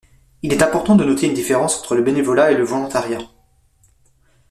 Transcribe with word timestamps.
Il 0.41 0.51
est 0.51 0.63
important 0.63 0.95
de 0.95 1.03
noter 1.05 1.27
une 1.27 1.35
différence 1.35 1.77
entre 1.77 1.93
le 1.95 2.01
bénévolat 2.01 2.51
et 2.51 2.57
le 2.57 2.63
volontariat. 2.63 3.21